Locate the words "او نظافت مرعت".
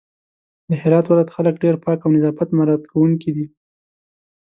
2.03-2.83